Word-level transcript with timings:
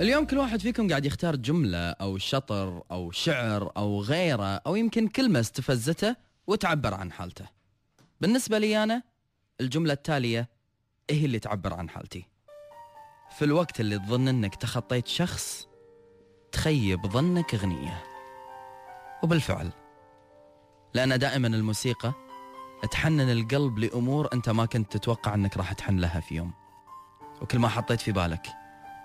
اليوم 0.00 0.24
كل 0.24 0.38
واحد 0.38 0.60
فيكم 0.60 0.88
قاعد 0.88 1.04
يختار 1.06 1.36
جملة 1.36 1.90
أو 1.90 2.18
شطر 2.18 2.82
أو 2.90 3.10
شعر 3.10 3.72
أو 3.76 4.02
غيره 4.02 4.56
أو 4.56 4.76
يمكن 4.76 5.08
كلمة 5.08 5.40
استفزته 5.40 6.16
وتعبر 6.46 6.94
عن 6.94 7.12
حالته. 7.12 7.44
بالنسبة 8.20 8.58
لي 8.58 8.82
أنا 8.82 9.02
الجملة 9.60 9.92
التالية 9.92 10.48
إيه 11.10 11.24
اللي 11.24 11.38
تعبر 11.38 11.74
عن 11.74 11.90
حالتي. 11.90 12.26
في 13.38 13.44
الوقت 13.44 13.80
اللي 13.80 13.98
تظن 13.98 14.28
أنك 14.28 14.54
تخطيت 14.54 15.06
شخص 15.06 15.68
تخيب 16.52 17.06
ظنك 17.06 17.54
أغنية. 17.54 18.04
وبالفعل 19.22 19.70
لأن 20.94 21.18
دائما 21.18 21.48
الموسيقى 21.48 22.12
تحنن 22.90 23.30
القلب 23.32 23.78
لأمور 23.78 24.28
أنت 24.32 24.48
ما 24.48 24.66
كنت 24.66 24.96
تتوقع 24.96 25.34
أنك 25.34 25.56
راح 25.56 25.72
تحن 25.72 25.98
لها 25.98 26.20
في 26.20 26.34
يوم. 26.34 26.52
وكل 27.42 27.58
ما 27.58 27.68
حطيت 27.68 28.00
في 28.00 28.12
بالك 28.12 28.59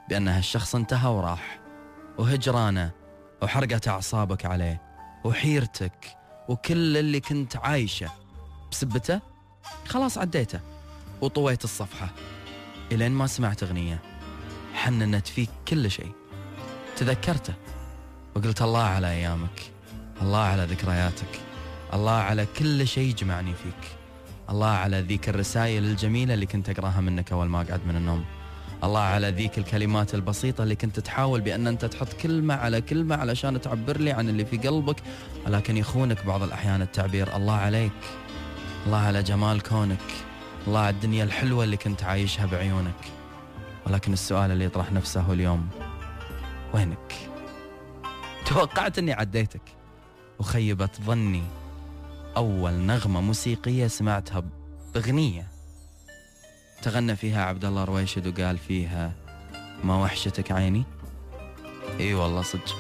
بأن 0.10 0.28
هالشخص 0.28 0.76
انتهى 0.76 1.10
وراح. 1.10 1.60
وهجرانه 2.18 2.92
وحرقت 3.42 3.88
أعصابك 3.88 4.46
عليه 4.46 4.82
وحيرتك 5.24 6.18
وكل 6.50 6.98
اللي 6.98 7.20
كنت 7.20 7.58
عايشه. 7.58 8.12
بسبته؟ 8.72 9.22
خلاص 9.88 10.18
عديته 10.18 10.60
وطويت 11.22 11.64
الصفحة. 11.64 12.10
إلين 12.92 13.12
ما 13.12 13.28
سمعت 13.28 13.64
أغنية. 13.64 14.00
حننت 14.74 15.28
فيك 15.28 15.50
كل 15.68 15.92
شيء. 15.92 16.12
تذكرته. 16.98 17.54
وقلت 18.36 18.62
الله 18.62 18.84
على 18.84 19.08
أيامك. 19.08 19.72
الله 20.22 20.40
على 20.40 20.66
ذكرياتك. 20.66 21.40
الله 21.94 22.12
على 22.12 22.48
كل 22.60 22.88
شيء 22.88 23.16
جمعني 23.16 23.54
فيك. 23.54 23.98
الله 24.50 24.68
على 24.68 25.02
ذيك 25.02 25.30
الرسائل 25.30 25.84
الجميلة 25.84 26.34
اللي 26.34 26.46
كنت 26.46 26.70
أقراها 26.70 27.02
منك 27.02 27.32
أول 27.32 27.48
ما 27.48 27.62
أقعد 27.62 27.88
من 27.88 27.96
النوم. 27.96 28.26
الله 28.86 29.00
على 29.00 29.30
ذيك 29.30 29.58
الكلمات 29.58 30.16
البسيطة 30.16 30.64
اللي 30.64 30.76
كنت 30.76 31.00
تحاول 31.00 31.42
بأن 31.42 31.68
أنت 31.68 31.86
تحط 31.86 32.14
كلمة 32.14 32.54
على 32.54 32.82
كلمة 32.82 33.16
علشان 33.16 33.62
تعبر 33.62 33.98
لي 33.98 34.12
عن 34.12 34.30
اللي 34.30 34.46
في 34.46 34.58
قلبك 34.58 34.96
ولكن 35.46 35.78
يخونك 35.78 36.26
بعض 36.26 36.44
الأحيان 36.44 36.82
التعبير. 36.82 37.36
الله 37.36 37.54
عليك. 37.54 37.92
الله 38.86 38.98
على 38.98 39.24
جمال 39.24 39.64
كونك. 39.64 40.00
الله 40.68 40.80
على 40.80 40.90
الدنيا 40.90 41.24
الحلوة 41.24 41.64
اللي 41.64 41.78
كنت 41.78 42.04
عايشها 42.04 42.46
بعيونك. 42.46 43.12
ولكن 43.88 44.14
السؤال 44.14 44.52
اللي 44.52 44.66
يطرح 44.66 44.92
نفسه 44.92 45.34
اليوم 45.34 45.70
وينك؟ 46.74 47.14
توقعت 48.46 48.98
أني 48.98 49.14
عديتك. 49.14 49.62
وخيبت 50.40 51.02
ظني. 51.02 51.44
أول 52.38 52.74
نغمة 52.74 53.22
موسيقية 53.22 53.88
سمعتها 53.88 54.44
بأغنية. 54.94 55.55
تغنى 56.86 57.16
فيها 57.16 57.46
عبد 57.46 57.66
الله 57.66 57.84
رويشد 57.84 58.28
وقال 58.40 58.58
فيها 58.58 59.12
ما 59.84 60.04
وحشتك 60.04 60.52
عيني؟ 60.52 60.84
إي 62.00 62.14
والله 62.14 62.42
صدق. 62.42 62.76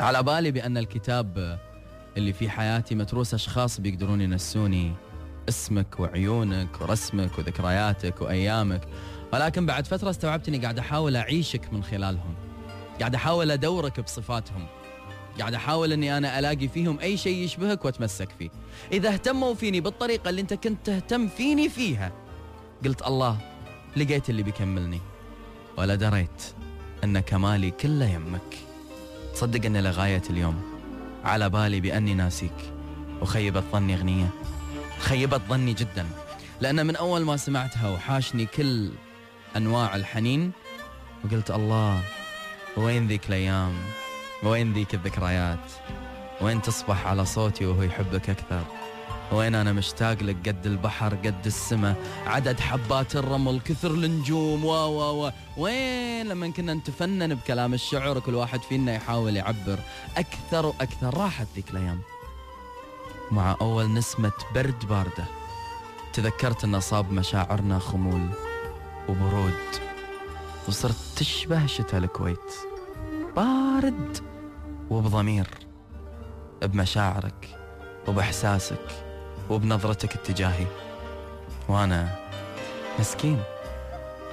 على 0.00 0.22
بالي 0.22 0.50
بأن 0.50 0.78
الكتاب 0.78 1.58
اللي 2.16 2.32
في 2.32 2.50
حياتي 2.50 2.94
متروس 2.94 3.34
أشخاص 3.34 3.80
بيقدرون 3.80 4.20
ينسوني 4.20 4.92
اسمك 5.48 6.00
وعيونك 6.00 6.80
ورسمك 6.80 7.38
وذكرياتك 7.38 8.20
وأيامك 8.20 8.88
ولكن 9.32 9.66
بعد 9.66 9.86
فترة 9.86 10.10
استوعبت 10.10 10.48
أني 10.48 10.58
قاعد 10.58 10.78
أحاول 10.78 11.16
أعيشك 11.16 11.72
من 11.72 11.82
خلالهم. 11.82 12.34
قاعد 13.00 13.14
أحاول 13.14 13.50
أدورك 13.50 14.00
بصفاتهم. 14.00 14.66
قاعد 15.38 15.54
أحاول 15.54 15.92
أني 15.92 16.16
أنا 16.18 16.38
ألاقي 16.38 16.68
فيهم 16.68 17.00
أي 17.00 17.16
شيء 17.16 17.44
يشبهك 17.44 17.84
وأتمسك 17.84 18.28
فيه. 18.38 18.50
إذا 18.92 19.08
اهتموا 19.08 19.54
فيني 19.54 19.80
بالطريقة 19.80 20.30
اللي 20.30 20.40
أنت 20.40 20.54
كنت 20.54 20.86
تهتم 20.86 21.28
فيني 21.28 21.68
فيها 21.68 22.12
قلت 22.84 23.06
الله 23.06 23.38
لقيت 23.96 24.30
اللي 24.30 24.42
بيكملني. 24.42 25.00
ولا 25.76 25.94
دريت 25.94 26.42
أن 27.04 27.20
كمالي 27.20 27.70
كله 27.70 28.06
يمك. 28.06 28.56
تصدق 29.34 29.66
ان 29.66 29.76
لغاية 29.76 30.22
اليوم 30.30 30.62
على 31.24 31.48
بالي 31.48 31.80
بأني 31.80 32.14
ناسيك. 32.14 32.72
وخيبت 33.22 33.64
ظني 33.72 33.94
أغنية. 33.94 34.28
خيبت 34.98 35.40
ظني 35.48 35.72
جدا. 35.72 36.06
لأن 36.60 36.86
من 36.86 36.96
أول 36.96 37.24
ما 37.24 37.36
سمعتها 37.36 37.90
وحاشني 37.90 38.46
كل 38.46 38.90
أنواع 39.56 39.96
الحنين 39.96 40.52
وقلت 41.24 41.50
الله 41.50 42.02
وين 42.76 43.08
ذيك 43.08 43.28
الأيام؟ 43.28 43.72
وين 44.42 44.72
ذيك 44.72 44.94
الذكريات؟ 44.94 45.72
وين 46.40 46.62
تصبح 46.62 47.06
على 47.06 47.24
صوتي 47.24 47.66
وهو 47.66 47.82
يحبك 47.82 48.30
أكثر؟ 48.30 48.64
وين 49.32 49.54
أنا 49.54 49.72
مشتاق 49.72 50.22
لك؟ 50.22 50.48
قد 50.48 50.66
البحر 50.66 51.14
قد 51.14 51.46
السماء 51.46 51.96
عدد 52.26 52.60
حبات 52.60 53.16
الرمل 53.16 53.60
كثر 53.60 53.90
النجوم 53.90 54.64
و 54.64 54.72
و 54.72 55.26
و. 55.26 55.30
وين 55.56 56.28
لما 56.28 56.48
كنا 56.48 56.74
نتفنن 56.74 57.34
بكلام 57.34 57.74
الشعر 57.74 58.20
كل 58.20 58.34
واحد 58.34 58.62
فينا 58.62 58.94
يحاول 58.94 59.36
يعبر. 59.36 59.78
أكثر 60.16 60.66
وأكثر 60.66 61.18
راحت 61.18 61.46
ذيك 61.54 61.70
الأيام. 61.70 62.00
مع 63.30 63.56
أول 63.60 63.94
نسمة 63.94 64.32
برد 64.54 64.88
باردة 64.88 65.24
تذكرت 66.12 66.64
أن 66.64 66.80
صاب 66.80 67.12
مشاعرنا 67.12 67.78
خمول 67.78 68.28
وبرود 69.08 69.52
وصرت 70.68 70.96
تشبه 71.16 71.66
شتاء 71.66 72.00
الكويت. 72.00 72.52
بارد 73.36 74.18
وبضمير 74.90 75.48
بمشاعرك 76.62 77.58
وبإحساسك. 78.08 79.09
وبنظرتك 79.50 80.14
اتجاهي 80.14 80.66
وأنا 81.68 82.16
مسكين. 82.98 83.42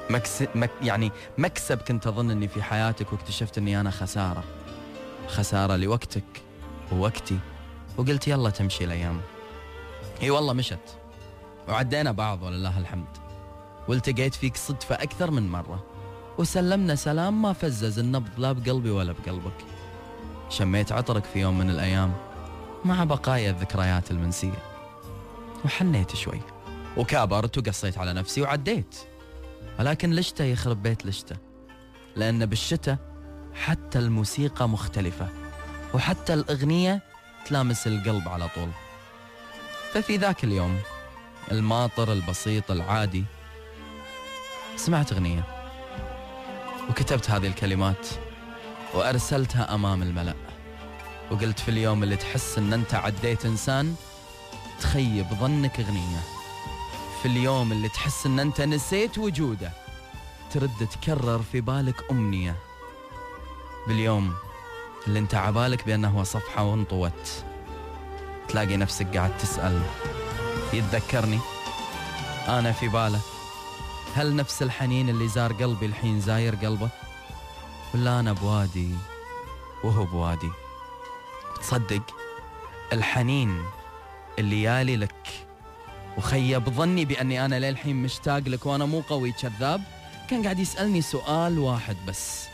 مكس... 0.10 0.44
مك... 0.56 0.70
يعني 0.84 1.12
مكسب 1.38 1.78
كنت 1.78 2.08
أظن 2.08 2.32
أني 2.32 2.48
في 2.48 2.64
حياتك 2.64 3.14
واكتشفت 3.14 3.58
أني 3.58 3.80
أنا 3.80 3.92
خسارة. 3.92 4.44
خسارة 5.28 5.76
لوقتك 5.76 6.24
ووقتي. 6.92 7.40
وقلت 7.98 8.28
يلا 8.28 8.50
تمشي 8.50 8.84
الأيام. 8.84 9.22
هي 10.22 10.30
والله 10.30 10.54
مشت. 10.54 10.98
وعدينا 11.70 12.12
بعض 12.12 12.44
ولله 12.44 12.80
الحمد. 12.80 13.08
والتقيت 13.88 14.36
فيك 14.36 14.58
صدفة 14.58 14.96
أكثر 14.96 15.32
من 15.32 15.50
مرة. 15.50 15.84
وسلمنا 16.38 16.96
سلام 16.96 17.42
ما 17.42 17.54
فزز 17.54 18.00
النبض 18.00 18.30
لا 18.38 18.52
بقلبي 18.52 18.90
ولا 18.90 19.14
بقلبك. 19.14 19.66
شميت 20.50 20.92
عطرك 20.92 21.24
في 21.24 21.40
يوم 21.40 21.58
من 21.58 21.70
الأيام 21.70 22.14
مع 22.86 23.04
بقايا 23.04 23.50
الذكريات 23.50 24.12
المنسية. 24.12 24.77
وحنيت 25.68 26.16
شوي. 26.16 26.42
وكابرت 26.98 27.58
وقصيت 27.58 27.98
على 27.98 28.14
نفسي 28.14 28.42
وعديت. 28.42 28.96
ولكن 29.80 30.14
لشته 30.14 30.44
يخرب 30.44 30.84
بيت 30.84 31.06
لشته. 31.06 31.36
لأن 32.16 32.46
بالشتاء 32.46 32.98
حتى 33.56 34.00
الموسيقى 34.00 34.70
مختلفة. 34.70 35.30
وحتى 35.94 36.34
الأغنية 36.34 37.02
تلامس 37.46 37.88
القلب 37.88 38.28
على 38.28 38.48
طول. 38.56 38.70
ففي 39.94 40.18
ذاك 40.18 40.44
اليوم 40.44 40.80
الماطر 41.52 42.14
البسيط 42.14 42.72
العادي 42.72 43.26
سمعت 44.76 45.12
أغنية. 45.14 45.44
وكتبت 46.90 47.32
هذه 47.32 47.48
الكلمات. 47.48 48.08
وأرسلتها 48.94 49.74
أمام 49.76 50.04
الملأ. 50.04 50.36
وقلت 51.32 51.60
في 51.60 51.72
اليوم 51.72 52.04
اللي 52.04 52.16
تحس 52.16 52.58
أن 52.58 52.74
أنت 52.74 52.94
عديت 52.94 53.46
إنسان 53.46 53.96
تخيب 54.82 55.26
ظنك 55.34 55.80
أغنية. 55.80 56.20
في 57.22 57.28
اليوم 57.28 57.72
اللي 57.72 57.90
تحس 57.90 58.26
أن 58.26 58.40
أنت 58.40 58.62
نسيت 58.62 59.18
وجوده 59.18 59.72
ترد 60.52 60.88
تكرر 60.92 61.42
في 61.52 61.62
بالك 61.62 62.12
أمنية. 62.12 62.56
باليوم 63.88 64.34
اللي 65.08 65.20
انت 65.20 65.36
عبالك 65.36 65.86
بأنه 65.86 66.10
هو 66.10 66.24
صفحة 66.24 66.64
وانطوت 66.64 67.44
تلاقي 68.48 68.78
نفسك 68.78 69.18
قاعد 69.18 69.38
تسأل 69.38 69.82
يتذكرني؟ 70.74 71.40
أنا 72.48 72.72
في 72.72 72.88
باله. 72.88 73.20
هل 74.16 74.36
نفس 74.36 74.62
الحنين 74.62 75.10
اللي 75.10 75.28
زار 75.28 75.54
قلبي 75.54 75.86
الحين 75.86 76.22
زاير 76.22 76.56
قلبه؟ 76.56 76.90
ولا 77.94 78.20
أنا 78.20 78.34
بوادي 78.34 78.92
وهو 79.84 80.06
بوادي؟ 80.06 80.52
تصدق 81.62 82.02
الحنين 82.94 83.64
اللي 84.40 84.64
يالي 84.64 84.96
لك. 84.96 85.28
وخيب 86.18 86.70
ظني 86.70 87.06
بأني 87.06 87.46
أنا 87.46 87.60
للحين 87.60 87.96
مشتاق 87.96 88.40
لك 88.40 88.66
وأنا 88.66 88.86
مو 88.86 89.02
قوي 89.02 89.32
كذاب. 89.32 89.84
كان 90.30 90.44
قاعد 90.44 90.60
يسألني 90.60 91.02
سؤال 91.02 91.60
واحد 91.60 91.96
بس. 92.08 92.48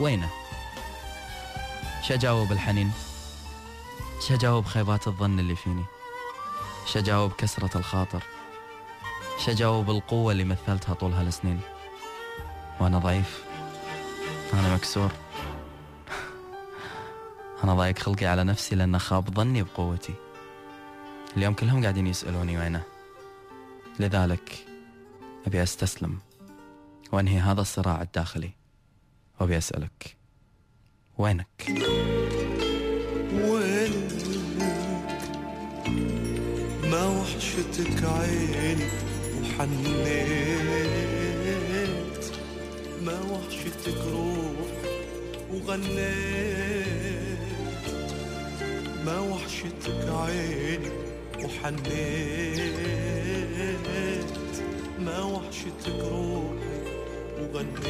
وينه؟ 0.00 0.28
شجاوب 2.02 2.52
الحنين؟ 2.52 2.92
شجاوب 4.28 4.64
خيبات 4.64 5.06
الظن 5.06 5.38
اللي 5.38 5.56
فيني؟ 5.56 5.84
شجاوب 6.86 7.32
كسرة 7.32 7.78
الخاطر؟ 7.78 8.22
شجاوب 9.38 9.90
القوة 9.90 10.32
اللي 10.32 10.44
مثلتها 10.44 10.94
طول 10.94 11.12
هالسنين؟ 11.12 11.60
وأنا 12.80 12.98
ضعيف. 12.98 13.44
أنا 14.54 14.74
مكسور. 14.74 15.10
أنا 17.64 17.74
ضايق 17.74 17.98
خلقي 17.98 18.26
على 18.26 18.44
نفسي 18.44 18.74
لأن 18.74 18.98
خاب 18.98 19.34
ظني 19.34 19.62
بقوتي. 19.62 20.14
اليوم 21.36 21.54
كلهم 21.54 21.82
قاعدين 21.82 22.06
يسألوني 22.06 22.58
وينه. 22.58 22.82
لذلك 24.00 24.66
أبي 25.46 25.62
أستسلم 25.62 26.18
وأنهي 27.12 27.38
هذا 27.38 27.60
الصراع 27.60 28.02
الداخلي. 28.02 28.50
وأبي 29.40 29.58
أسألك 29.58 30.16
وينك؟ 31.18 31.66
وينك؟ 33.32 34.34
ما 36.90 37.06
وحشتك 37.06 38.04
عيني 38.04 38.88
وحنيت. 39.40 40.64
ما 43.02 43.20
وحشتك 43.20 43.98
روحي 44.12 44.94
وغنيت. 45.52 46.94
ما 49.06 49.18
وحشتك 49.20 50.08
عيني 50.08 51.13
وحنيت 51.44 52.60
ما 54.98 55.22
وحشتك 55.22 56.00
روحي 56.12 56.76
وغنيت. 57.40 57.84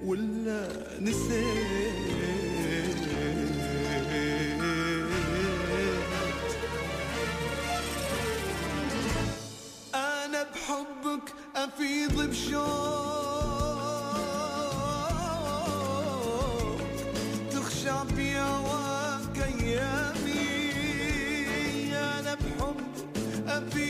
ولا 0.05 0.63
نسيت. 1.01 2.50
هواك 19.61 20.17
أيامي 20.27 21.97
أنا 21.97 22.35
بحبك 22.35 23.49
أفيض 23.49 23.90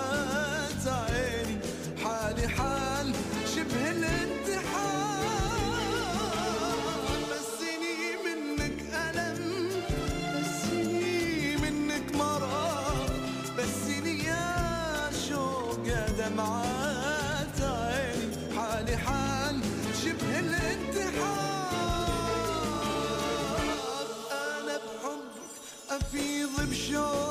حالي 18.97 18.97
حال 18.97 19.61
شبه 20.05 20.39
الانتحار 20.39 22.07
أنا 24.31 24.77
بحبك 24.77 25.51
أفيض 25.89 26.69
بشوق 26.69 27.30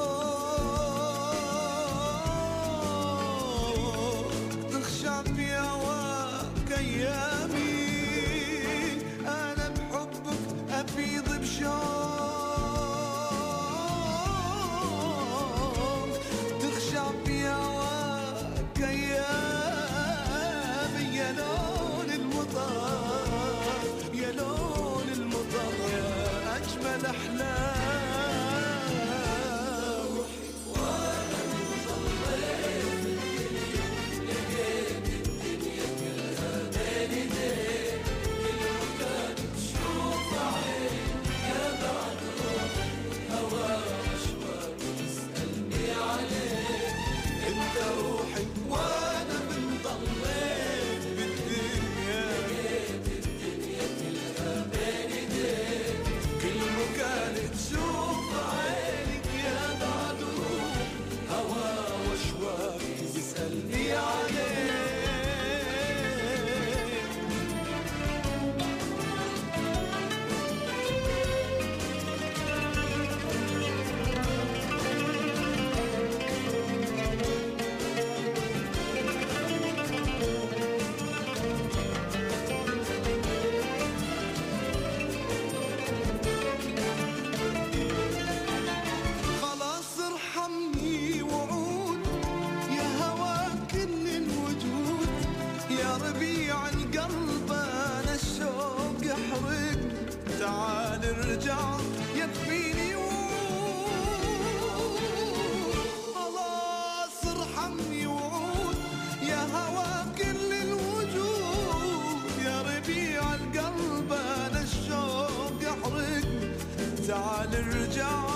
تعال 117.10 117.56
ارجع 117.56 118.29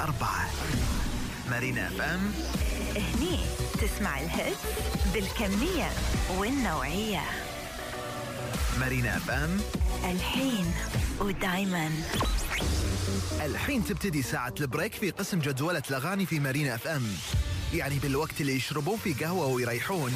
أربعة. 0.00 0.50
مارينا 1.50 1.88
أف 1.88 2.00
أم. 2.00 2.32
هني 2.96 3.40
تسمع 3.80 4.20
ال 4.20 4.29
hit 4.29 4.56
بالكمية 5.14 5.90
والنوعية. 6.38 7.20
مارينا 8.80 9.16
أف 9.16 9.30
أم. 9.30 9.60
الحين 10.04 10.74
ودايما. 11.20 11.90
الحين 13.40 13.84
تبتدي 13.84 14.22
ساعة 14.22 14.54
ال 14.60 14.66
break 14.66 14.94
في 14.94 15.10
قسم 15.10 15.38
جدولة 15.38 15.82
الأغاني 15.90 16.26
في 16.26 16.40
مارينا 16.40 16.74
FM. 16.74 17.06
يعني 17.74 17.98
بالوقت 17.98 18.40
اللي 18.40 18.56
يشربون 18.56 18.98
فيه 19.04 19.14
قهوة 19.26 19.46
ويريحون. 19.46 20.12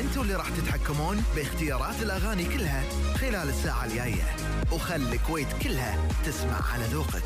أنتوا 0.00 0.22
اللي 0.22 0.34
راح 0.34 0.48
تتحكمون 0.48 1.24
باختيارات 1.36 2.02
الأغاني 2.02 2.44
كلها 2.44 2.82
خلال 3.14 3.48
الساعة 3.48 3.84
الجاية. 3.84 4.36
وخلي 4.72 5.16
الكويت 5.16 5.48
كلها 5.62 6.08
تسمع 6.24 6.72
على 6.72 6.84
ذوقك. 6.84 7.22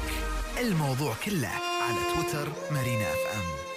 الموضوع 0.61 1.15
كله 1.25 1.49
على 1.49 1.99
تويتر 2.15 2.49
مارينا 2.71 3.03
اف 3.03 3.37
ام. 3.37 3.74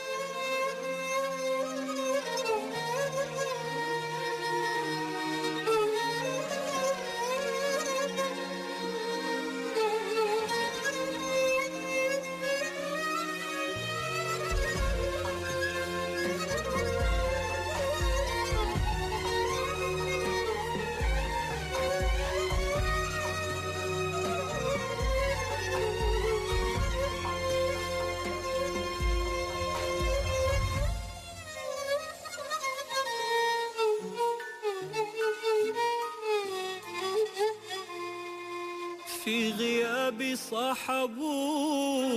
في 39.27 39.51
غيابي 39.51 40.35
صاحبوه 40.35 42.07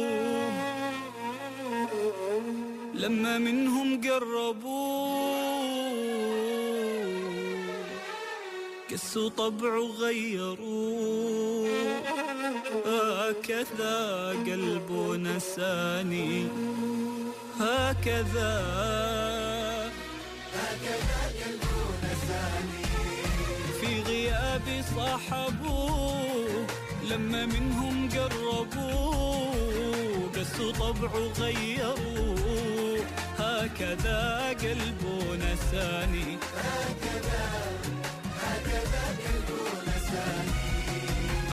لما 2.94 3.38
منهم 3.38 4.00
قربوه 4.00 5.40
كسوا 8.90 9.28
طبعه 9.28 9.80
غيروه 10.00 11.68
هكذا 12.86 14.28
قلبه 14.46 15.16
نساني 15.16 16.46
هكذا 17.60 18.52
في 23.80 24.02
غيابي 24.02 24.82
صاحبوه 24.96 26.39
لما 27.10 27.46
منهم 27.46 28.08
قربوه 28.08 29.60
قسوا 30.36 30.72
طبعه 30.72 31.14
غيروه 31.40 33.04
هكذا 33.38 34.48
قلبه 34.62 35.36
نساني. 35.36 36.38
هكذا 36.56 37.44
هكذا 38.40 39.04
قلبه 39.22 39.62
نساني. 39.88 40.49